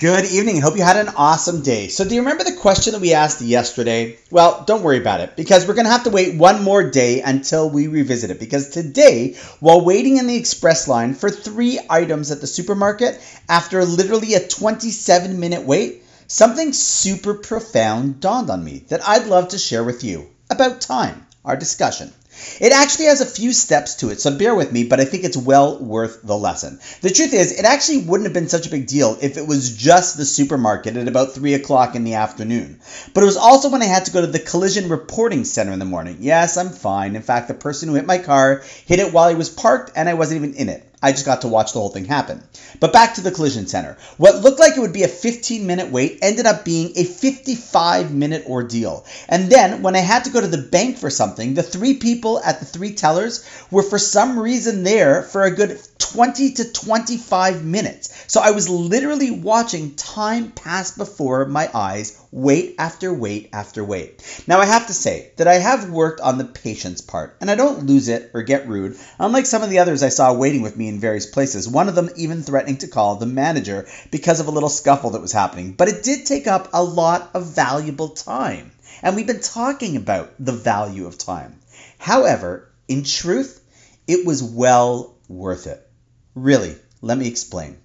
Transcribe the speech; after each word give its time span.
Good 0.00 0.32
evening. 0.32 0.62
Hope 0.62 0.78
you 0.78 0.82
had 0.82 0.96
an 0.96 1.12
awesome 1.14 1.60
day. 1.60 1.88
So, 1.88 2.08
do 2.08 2.14
you 2.14 2.22
remember 2.22 2.42
the 2.42 2.56
question 2.56 2.94
that 2.94 3.02
we 3.02 3.12
asked 3.12 3.42
yesterday? 3.42 4.16
Well, 4.30 4.64
don't 4.66 4.82
worry 4.82 4.96
about 4.96 5.20
it 5.20 5.36
because 5.36 5.68
we're 5.68 5.74
going 5.74 5.84
to 5.84 5.92
have 5.92 6.04
to 6.04 6.10
wait 6.10 6.38
one 6.38 6.64
more 6.64 6.88
day 6.88 7.20
until 7.20 7.68
we 7.68 7.86
revisit 7.86 8.30
it. 8.30 8.40
Because 8.40 8.70
today, 8.70 9.36
while 9.60 9.84
waiting 9.84 10.16
in 10.16 10.26
the 10.26 10.36
express 10.36 10.88
line 10.88 11.12
for 11.12 11.28
three 11.28 11.78
items 11.90 12.30
at 12.30 12.40
the 12.40 12.46
supermarket, 12.46 13.20
after 13.46 13.84
literally 13.84 14.32
a 14.32 14.48
27 14.48 15.38
minute 15.38 15.64
wait, 15.64 16.02
something 16.28 16.72
super 16.72 17.34
profound 17.34 18.20
dawned 18.20 18.48
on 18.48 18.64
me 18.64 18.86
that 18.88 19.06
I'd 19.06 19.26
love 19.26 19.48
to 19.48 19.58
share 19.58 19.84
with 19.84 20.02
you 20.02 20.30
about 20.48 20.80
time, 20.80 21.26
our 21.44 21.56
discussion. 21.56 22.10
It 22.60 22.72
actually 22.72 23.06
has 23.06 23.20
a 23.20 23.26
few 23.26 23.52
steps 23.52 23.96
to 23.96 24.10
it, 24.10 24.20
so 24.20 24.36
bear 24.36 24.54
with 24.54 24.70
me, 24.70 24.84
but 24.84 25.00
I 25.00 25.04
think 25.04 25.24
it's 25.24 25.36
well 25.36 25.78
worth 25.78 26.22
the 26.22 26.36
lesson. 26.36 26.78
The 27.00 27.10
truth 27.10 27.34
is, 27.34 27.58
it 27.58 27.64
actually 27.64 28.02
wouldn't 28.02 28.26
have 28.26 28.34
been 28.34 28.48
such 28.48 28.66
a 28.66 28.70
big 28.70 28.86
deal 28.86 29.18
if 29.20 29.36
it 29.36 29.46
was 29.46 29.76
just 29.76 30.16
the 30.16 30.24
supermarket 30.24 30.96
at 30.96 31.08
about 31.08 31.34
3 31.34 31.54
o'clock 31.54 31.94
in 31.96 32.04
the 32.04 32.14
afternoon. 32.14 32.80
But 33.14 33.22
it 33.22 33.26
was 33.26 33.36
also 33.36 33.70
when 33.70 33.82
I 33.82 33.86
had 33.86 34.04
to 34.04 34.12
go 34.12 34.20
to 34.20 34.26
the 34.26 34.38
collision 34.38 34.88
reporting 34.88 35.44
center 35.44 35.72
in 35.72 35.78
the 35.78 35.84
morning. 35.84 36.18
Yes, 36.20 36.56
I'm 36.56 36.70
fine. 36.70 37.16
In 37.16 37.22
fact, 37.22 37.48
the 37.48 37.54
person 37.54 37.88
who 37.88 37.96
hit 37.96 38.06
my 38.06 38.18
car 38.18 38.62
hit 38.86 39.00
it 39.00 39.12
while 39.12 39.28
he 39.28 39.34
was 39.34 39.48
parked 39.48 39.92
and 39.96 40.08
I 40.08 40.14
wasn't 40.14 40.44
even 40.44 40.54
in 40.54 40.68
it. 40.68 40.89
I 41.02 41.12
just 41.12 41.24
got 41.24 41.42
to 41.42 41.48
watch 41.48 41.72
the 41.72 41.78
whole 41.78 41.88
thing 41.88 42.04
happen. 42.04 42.42
But 42.78 42.92
back 42.92 43.14
to 43.14 43.22
the 43.22 43.30
collision 43.30 43.66
center. 43.66 43.96
What 44.18 44.42
looked 44.42 44.58
like 44.58 44.76
it 44.76 44.80
would 44.80 44.92
be 44.92 45.02
a 45.02 45.08
15 45.08 45.66
minute 45.66 45.90
wait 45.90 46.18
ended 46.20 46.46
up 46.46 46.64
being 46.64 46.92
a 46.96 47.04
55 47.04 48.12
minute 48.12 48.44
ordeal. 48.46 49.06
And 49.28 49.50
then 49.50 49.82
when 49.82 49.96
I 49.96 50.00
had 50.00 50.24
to 50.24 50.30
go 50.30 50.40
to 50.40 50.46
the 50.46 50.58
bank 50.58 50.98
for 50.98 51.08
something, 51.08 51.54
the 51.54 51.62
three 51.62 51.94
people 51.94 52.38
at 52.40 52.60
the 52.60 52.66
three 52.66 52.94
tellers 52.94 53.44
were 53.70 53.82
for 53.82 53.98
some 53.98 54.38
reason 54.38 54.82
there 54.82 55.22
for 55.22 55.44
a 55.44 55.50
good 55.50 55.80
20 55.98 56.52
to 56.54 56.72
25 56.72 57.64
minutes. 57.64 58.24
So 58.26 58.40
I 58.40 58.50
was 58.50 58.68
literally 58.68 59.30
watching 59.30 59.94
time 59.94 60.50
pass 60.50 60.96
before 60.96 61.46
my 61.46 61.70
eyes, 61.72 62.20
wait 62.32 62.74
after 62.78 63.12
wait 63.12 63.50
after 63.52 63.84
wait. 63.84 64.44
Now 64.46 64.60
I 64.60 64.66
have 64.66 64.88
to 64.88 64.94
say 64.94 65.30
that 65.36 65.48
I 65.48 65.54
have 65.54 65.90
worked 65.90 66.20
on 66.20 66.38
the 66.38 66.44
patience 66.44 67.00
part, 67.00 67.36
and 67.40 67.50
I 67.50 67.54
don't 67.54 67.86
lose 67.86 68.08
it 68.08 68.30
or 68.34 68.42
get 68.42 68.68
rude, 68.68 68.96
unlike 69.18 69.46
some 69.46 69.62
of 69.62 69.70
the 69.70 69.78
others 69.78 70.02
I 70.02 70.08
saw 70.08 70.32
waiting 70.32 70.62
with 70.62 70.76
me 70.76 70.89
in 70.90 71.00
various 71.00 71.26
places, 71.26 71.68
one 71.68 71.88
of 71.88 71.94
them 71.94 72.10
even 72.16 72.42
threatening 72.42 72.78
to 72.78 72.88
call 72.88 73.16
the 73.16 73.26
manager 73.26 73.86
because 74.10 74.40
of 74.40 74.48
a 74.48 74.50
little 74.50 74.68
scuffle 74.68 75.10
that 75.10 75.22
was 75.22 75.32
happening. 75.32 75.72
But 75.72 75.88
it 75.88 76.02
did 76.02 76.26
take 76.26 76.46
up 76.46 76.68
a 76.72 76.82
lot 76.82 77.30
of 77.32 77.54
valuable 77.54 78.08
time. 78.10 78.72
And 79.02 79.16
we've 79.16 79.26
been 79.26 79.40
talking 79.40 79.96
about 79.96 80.32
the 80.38 80.52
value 80.52 81.06
of 81.06 81.16
time. 81.16 81.60
However, 81.98 82.68
in 82.88 83.04
truth, 83.04 83.64
it 84.06 84.26
was 84.26 84.42
well 84.42 85.14
worth 85.28 85.66
it. 85.66 85.88
Really, 86.34 86.76
let 87.00 87.16
me 87.16 87.28
explain. 87.28 87.78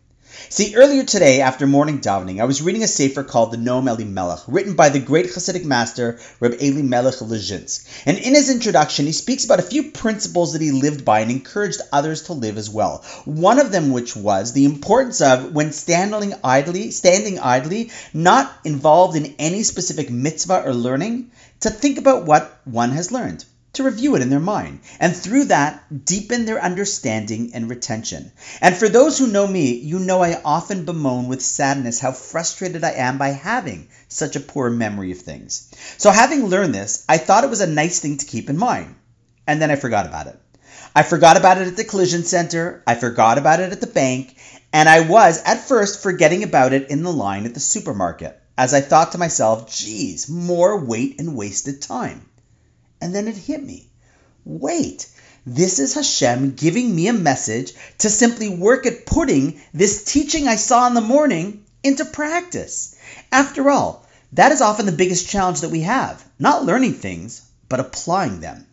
See, 0.50 0.75
earlier 0.75 1.03
today, 1.03 1.41
after 1.41 1.66
morning 1.66 2.00
davening, 2.00 2.41
I 2.41 2.45
was 2.45 2.61
reading 2.61 2.83
a 2.83 2.88
sefer 2.88 3.23
called 3.23 3.52
the 3.52 3.58
Noam 3.58 3.88
Elimelech, 3.88 4.39
written 4.47 4.75
by 4.75 4.89
the 4.89 5.00
great 5.00 5.27
Hasidic 5.27 5.64
master 5.66 6.19
Reb 6.39 6.55
Elimelech 6.59 7.16
Lizhensk. 7.22 7.86
And 8.05 8.17
in 8.17 8.36
his 8.36 8.50
introduction, 8.50 9.05
he 9.05 9.11
speaks 9.11 9.45
about 9.45 9.59
a 9.59 9.64
few 9.64 9.92
principles 9.92 10.53
that 10.53 10.61
he 10.61 10.72
lived 10.72 11.05
by 11.05 11.22
and 11.22 11.31
encouraged 11.31 11.81
others 11.92 12.23
to 12.23 12.33
live 12.33 12.58
as 12.58 12.69
well. 12.69 13.03
One 13.25 13.59
of 13.59 13.72
them, 13.72 13.92
which 13.92 14.16
was 14.16 14.53
the 14.53 14.66
importance 14.66 15.22
of 15.22 15.53
when 15.53 15.72
standing 15.72 16.33
idly, 16.44 16.92
standing 16.92 17.39
idly, 17.39 17.92
not 18.14 18.52
involved 18.64 19.16
in 19.16 19.36
any 19.39 19.64
specific 19.64 20.09
mitzvah 20.09 20.64
or 20.66 20.73
learning, 20.73 21.31
to 21.61 21.70
think 21.70 21.97
about 21.97 22.25
what 22.25 22.59
one 22.66 22.92
has 22.92 23.11
learned 23.11 23.45
to 23.76 23.84
review 23.84 24.16
it 24.16 24.22
in 24.22 24.30
their 24.30 24.40
mind, 24.40 24.80
and 25.00 25.16
through 25.16 25.45
that, 25.45 26.06
deepen 26.06 26.45
their 26.45 26.62
understanding 26.62 27.52
and 27.54 27.70
retention. 27.70 28.32
And 28.62 28.76
for 28.76 28.90
those 28.90 29.17
who 29.17 29.28
know 29.28 29.48
me, 29.48 29.73
you 29.76 30.00
know 30.00 30.22
I 30.22 30.42
often 30.44 30.86
bemoan 30.86 31.28
with 31.28 31.42
sadness 31.42 32.00
how 32.00 32.12
frustrated 32.12 32.84
I 32.84 32.92
am 32.92 33.17
by 33.17 33.30
having 33.30 33.88
such 34.08 34.36
a 34.36 34.40
poor 34.42 34.70
memory 34.70 35.12
of 35.12 35.20
things. 35.20 35.72
So, 35.98 36.12
having 36.12 36.48
learned 36.48 36.73
this, 36.73 37.06
I 37.08 37.17
thought 37.17 37.44
it 37.44 37.50
was 37.50 37.62
a 37.62 37.67
nice 37.67 38.00
thing 38.00 38.17
to 38.17 38.26
keep 38.26 38.50
in 38.50 38.58
mind. 38.58 38.95
And 39.48 39.61
then 39.61 39.72
I 39.72 39.76
forgot 39.76 40.05
about 40.05 40.28
it. 40.28 40.39
I 40.95 41.04
forgot 41.04 41.38
about 41.38 41.58
it 41.58 41.67
at 41.67 41.78
the 41.78 41.83
collision 41.83 42.23
center, 42.23 42.82
I 42.88 42.95
forgot 42.95 43.38
about 43.38 43.60
it 43.60 43.72
at 43.72 43.82
the 43.82 43.88
bank, 43.88 44.36
and 44.72 44.88
I 44.88 45.02
was, 45.02 45.42
at 45.44 45.67
first, 45.67 46.02
forgetting 46.02 46.44
about 46.44 46.73
it 46.73 46.89
in 46.89 47.04
the 47.04 47.11
line 47.11 47.45
at 47.45 47.54
the 47.54 47.60
supermarket, 47.60 48.39
as 48.58 48.73
I 48.73 48.82
thought 48.82 49.11
to 49.11 49.17
myself, 49.17 49.73
geez, 49.76 50.30
more 50.30 50.80
wait 50.80 51.20
and 51.20 51.36
wasted 51.36 51.82
time. 51.82 52.26
And 53.02 53.14
then 53.14 53.28
it 53.28 53.38
hit 53.38 53.64
me. 53.64 53.89
Wait, 54.45 55.08
this 55.45 55.80
is 55.80 55.94
Hashem 55.94 56.56
giving 56.56 56.95
me 56.95 57.08
a 57.08 57.14
message 57.14 57.73
to 58.00 58.10
simply 58.10 58.50
work 58.50 58.86
at 58.86 59.06
putting 59.06 59.61
this 59.73 60.04
teaching 60.04 60.48
I 60.48 60.56
saw 60.56 60.88
in 60.88 60.94
the 60.94 61.02
morning 61.02 61.64
into 61.84 62.05
practice. 62.05 62.95
After 63.32 63.70
all, 63.70 64.05
that 64.34 64.52
is 64.52 64.61
often 64.61 64.86
the 64.86 64.92
biggest 64.92 65.28
challenge 65.28 65.61
that 65.61 65.72
we 65.72 65.82
have 65.82 66.23
not 66.39 66.66
learning 66.66 66.94
things, 66.94 67.42
but 67.70 67.80
applying 67.80 68.39
them. 68.39 68.66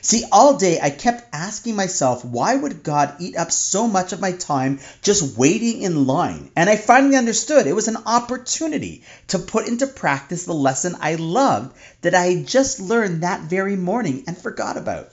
See, 0.00 0.24
all 0.30 0.56
day 0.56 0.78
I 0.80 0.90
kept 0.90 1.34
asking 1.34 1.76
myself, 1.76 2.24
why 2.24 2.54
would 2.54 2.82
God 2.82 3.16
eat 3.18 3.36
up 3.36 3.50
so 3.50 3.88
much 3.88 4.12
of 4.12 4.20
my 4.20 4.32
time 4.32 4.80
just 5.02 5.36
waiting 5.36 5.82
in 5.82 6.06
line? 6.06 6.50
And 6.54 6.70
I 6.70 6.76
finally 6.76 7.16
understood 7.16 7.66
it 7.66 7.74
was 7.74 7.88
an 7.88 8.04
opportunity 8.06 9.02
to 9.28 9.38
put 9.38 9.66
into 9.66 9.86
practice 9.86 10.44
the 10.44 10.54
lesson 10.54 10.96
I 11.00 11.16
loved 11.16 11.76
that 12.02 12.14
I 12.14 12.26
had 12.26 12.46
just 12.46 12.80
learned 12.80 13.22
that 13.22 13.42
very 13.42 13.76
morning 13.76 14.24
and 14.26 14.36
forgot 14.36 14.76
about. 14.76 15.12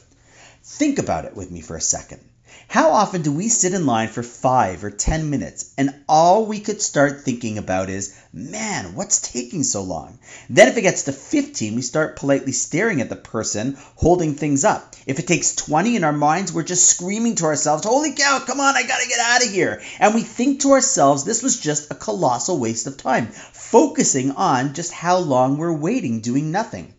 Think 0.64 1.00
about 1.00 1.26
it 1.26 1.36
with 1.36 1.52
me 1.52 1.62
for 1.62 1.76
a 1.76 1.82
second. 1.82 2.22
How 2.68 2.92
often 2.92 3.22
do 3.22 3.32
we 3.32 3.48
sit 3.48 3.74
in 3.74 3.86
line 3.86 4.10
for 4.10 4.24
five 4.24 4.84
or 4.84 4.90
ten 4.90 5.30
minutes 5.30 5.72
and 5.78 5.94
all 6.10 6.46
we 6.46 6.60
could 6.60 6.82
start 6.82 7.22
thinking 7.22 7.58
about 7.58 7.90
is, 7.90 8.16
man, 8.34 8.96
what's 8.96 9.20
taking 9.20 9.64
so 9.64 9.82
long? 9.82 10.20
Then 10.50 10.68
if 10.68 10.78
it 10.78 10.82
gets 10.82 11.04
to 11.04 11.12
15, 11.12 11.76
we 11.76 11.82
start 11.82 12.18
politely 12.18 12.52
staring 12.52 13.02
at 13.02 13.10
the 13.10 13.16
person 13.16 13.78
holding 13.96 14.36
things 14.36 14.66
up. 14.66 14.96
If 15.06 15.20
it 15.20 15.28
takes 15.28 15.56
20 15.56 15.96
in 15.96 16.04
our 16.04 16.12
minds, 16.12 16.52
we're 16.52 16.64
just 16.64 16.88
screaming 16.88 17.36
to 17.36 17.46
ourselves, 17.46 17.86
holy 17.86 18.14
cow, 18.14 18.40
come 18.46 18.60
on, 18.60 18.76
I 18.76 18.84
gotta 18.84 19.08
get 19.08 19.20
out 19.20 19.46
of 19.46 19.52
here. 19.52 19.82
And 20.00 20.16
we 20.16 20.22
think 20.22 20.62
to 20.62 20.72
ourselves, 20.72 21.24
this 21.24 21.44
was 21.44 21.60
just 21.60 21.92
a 21.92 21.96
colossal 21.96 22.60
waste 22.60 22.88
of 22.88 22.98
time, 22.98 23.28
focusing 23.28 24.32
on 24.32 24.74
just 24.74 24.92
how 24.92 25.18
long 25.18 25.58
we're 25.58 25.74
waiting 25.74 26.22
doing 26.22 26.52
nothing. 26.52 26.94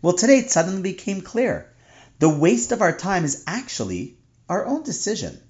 Well, 0.00 0.14
today 0.14 0.38
it 0.38 0.50
suddenly 0.50 0.82
became 0.82 1.20
clear. 1.20 1.72
The 2.18 2.28
waste 2.28 2.72
of 2.72 2.82
our 2.82 2.96
time 2.96 3.24
is 3.24 3.44
actually 3.46 4.16
our 4.48 4.66
own 4.66 4.82
decision. 4.82 5.40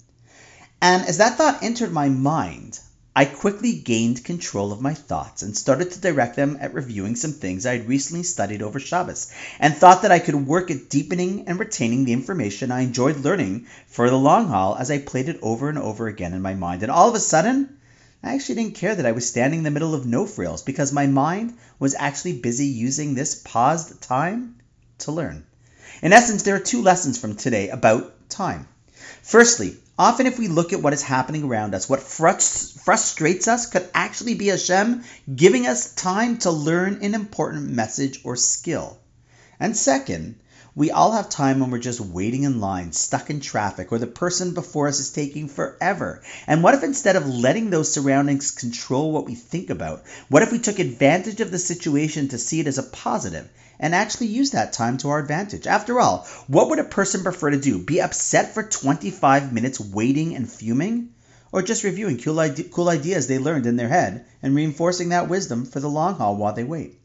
And 0.81 1.05
as 1.05 1.17
that 1.17 1.37
thought 1.37 1.63
entered 1.63 1.91
my 1.91 2.09
mind, 2.09 2.79
I 3.15 3.25
quickly 3.25 3.73
gained 3.73 4.23
control 4.23 4.71
of 4.71 4.81
my 4.81 4.95
thoughts 4.95 5.43
and 5.43 5.55
started 5.55 5.91
to 5.91 5.99
direct 5.99 6.35
them 6.35 6.57
at 6.59 6.73
reviewing 6.73 7.15
some 7.15 7.33
things 7.33 7.63
I 7.63 7.77
had 7.77 7.87
recently 7.87 8.23
studied 8.23 8.63
over 8.63 8.79
Shabbos, 8.79 9.31
and 9.59 9.75
thought 9.75 10.01
that 10.01 10.11
I 10.11 10.17
could 10.17 10.47
work 10.47 10.71
at 10.71 10.89
deepening 10.89 11.47
and 11.47 11.59
retaining 11.59 12.05
the 12.05 12.13
information 12.13 12.71
I 12.71 12.81
enjoyed 12.81 13.17
learning 13.17 13.67
for 13.85 14.09
the 14.09 14.17
long 14.17 14.47
haul 14.47 14.75
as 14.75 14.89
I 14.89 14.97
played 14.97 15.29
it 15.29 15.37
over 15.43 15.69
and 15.69 15.77
over 15.77 16.07
again 16.07 16.33
in 16.33 16.41
my 16.41 16.55
mind. 16.55 16.81
And 16.81 16.91
all 16.91 17.07
of 17.07 17.13
a 17.13 17.19
sudden, 17.19 17.77
I 18.23 18.33
actually 18.33 18.55
didn't 18.55 18.75
care 18.75 18.95
that 18.95 19.05
I 19.05 19.11
was 19.11 19.29
standing 19.29 19.59
in 19.59 19.63
the 19.63 19.69
middle 19.69 19.93
of 19.93 20.07
no 20.07 20.25
frills 20.25 20.63
because 20.63 20.91
my 20.91 21.05
mind 21.05 21.53
was 21.77 21.93
actually 21.93 22.39
busy 22.39 22.65
using 22.65 23.13
this 23.13 23.35
paused 23.35 24.01
time 24.01 24.55
to 24.99 25.11
learn. 25.11 25.45
In 26.01 26.13
essence, 26.13 26.41
there 26.41 26.55
are 26.55 26.59
two 26.59 26.81
lessons 26.81 27.19
from 27.19 27.35
today 27.35 27.69
about 27.69 28.27
time. 28.29 28.67
Firstly, 29.23 29.77
often 29.97 30.27
if 30.27 30.37
we 30.37 30.49
look 30.49 30.73
at 30.73 30.81
what 30.81 30.91
is 30.91 31.01
happening 31.01 31.45
around 31.45 31.73
us, 31.73 31.87
what 31.87 32.03
frustrates 32.03 33.47
us 33.47 33.65
could 33.67 33.89
actually 33.93 34.33
be 34.33 34.49
a 34.49 34.57
Hashem 34.57 35.05
giving 35.33 35.65
us 35.65 35.93
time 35.93 36.37
to 36.39 36.51
learn 36.51 36.99
an 37.01 37.15
important 37.15 37.69
message 37.69 38.19
or 38.25 38.35
skill. 38.35 38.97
And 39.61 39.77
second, 39.77 40.35
we 40.75 40.89
all 40.89 41.11
have 41.11 41.29
time 41.29 41.59
when 41.59 41.69
we're 41.69 41.77
just 41.77 42.01
waiting 42.01 42.43
in 42.43 42.59
line, 42.59 42.91
stuck 42.93 43.29
in 43.29 43.39
traffic, 43.39 43.91
or 43.91 43.99
the 43.99 44.07
person 44.07 44.55
before 44.55 44.87
us 44.87 44.99
is 44.99 45.11
taking 45.11 45.47
forever. 45.47 46.23
And 46.47 46.63
what 46.63 46.73
if 46.73 46.81
instead 46.81 47.15
of 47.15 47.27
letting 47.27 47.69
those 47.69 47.93
surroundings 47.93 48.49
control 48.49 49.11
what 49.11 49.27
we 49.27 49.35
think 49.35 49.69
about, 49.69 50.03
what 50.29 50.41
if 50.41 50.51
we 50.51 50.57
took 50.57 50.79
advantage 50.79 51.41
of 51.41 51.51
the 51.51 51.59
situation 51.59 52.29
to 52.29 52.39
see 52.39 52.59
it 52.59 52.65
as 52.65 52.79
a 52.79 52.83
positive 52.83 53.47
and 53.79 53.93
actually 53.93 54.27
use 54.27 54.51
that 54.51 54.73
time 54.73 54.97
to 54.97 55.09
our 55.09 55.19
advantage? 55.19 55.67
After 55.67 55.99
all, 55.99 56.25
what 56.47 56.69
would 56.69 56.79
a 56.79 56.85
person 56.85 57.21
prefer 57.21 57.51
to 57.51 57.59
do? 57.59 57.77
Be 57.77 58.01
upset 58.01 58.55
for 58.55 58.63
25 58.63 59.53
minutes 59.53 59.79
waiting 59.79 60.35
and 60.35 60.51
fuming? 60.51 61.09
Or 61.51 61.61
just 61.61 61.83
reviewing 61.83 62.17
cool, 62.17 62.39
ide- 62.39 62.71
cool 62.71 62.89
ideas 62.89 63.27
they 63.27 63.37
learned 63.37 63.67
in 63.67 63.75
their 63.75 63.89
head 63.89 64.25
and 64.41 64.55
reinforcing 64.55 65.09
that 65.09 65.29
wisdom 65.29 65.65
for 65.67 65.79
the 65.79 65.87
long 65.87 66.15
haul 66.15 66.35
while 66.35 66.53
they 66.53 66.63
wait? 66.63 66.99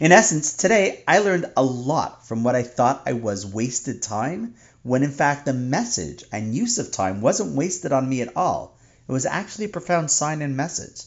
In 0.00 0.12
essence, 0.12 0.52
today 0.52 1.02
I 1.06 1.18
learned 1.18 1.52
a 1.56 1.62
lot 1.62 2.26
from 2.26 2.44
what 2.44 2.54
I 2.54 2.62
thought 2.62 3.02
I 3.06 3.14
was 3.14 3.46
wasted 3.46 4.02
time, 4.02 4.54
when 4.82 5.02
in 5.02 5.10
fact 5.10 5.44
the 5.44 5.52
message 5.52 6.24
and 6.32 6.54
use 6.54 6.78
of 6.78 6.92
time 6.92 7.20
wasn't 7.20 7.56
wasted 7.56 7.92
on 7.92 8.08
me 8.08 8.22
at 8.22 8.36
all. 8.36 8.76
It 9.08 9.12
was 9.12 9.26
actually 9.26 9.66
a 9.66 9.70
profound 9.70 10.10
sign 10.10 10.42
and 10.42 10.56
message. 10.56 11.02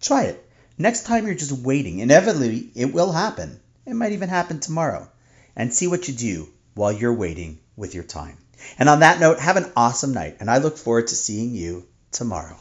Try 0.00 0.24
it. 0.24 0.50
Next 0.78 1.06
time 1.06 1.26
you're 1.26 1.34
just 1.34 1.52
waiting, 1.52 1.98
inevitably 1.98 2.70
it 2.74 2.92
will 2.92 3.12
happen. 3.12 3.60
It 3.86 3.94
might 3.94 4.12
even 4.12 4.28
happen 4.28 4.60
tomorrow. 4.60 5.08
And 5.56 5.74
see 5.74 5.88
what 5.88 6.08
you 6.08 6.14
do 6.14 6.48
while 6.74 6.92
you're 6.92 7.12
waiting 7.12 7.58
with 7.76 7.94
your 7.94 8.04
time. 8.04 8.38
And 8.78 8.88
on 8.88 9.00
that 9.00 9.20
note, 9.20 9.40
have 9.40 9.56
an 9.56 9.72
awesome 9.76 10.14
night, 10.14 10.36
and 10.40 10.50
I 10.50 10.58
look 10.58 10.78
forward 10.78 11.08
to 11.08 11.14
seeing 11.14 11.54
you 11.54 11.86
tomorrow. 12.12 12.56